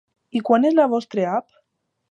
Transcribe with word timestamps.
I 0.39 0.41
quina 0.47 0.67
és 0.71 0.79
la 0.79 0.89
vostre 0.95 1.29
app? 1.35 1.63